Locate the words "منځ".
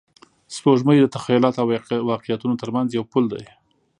2.75-2.89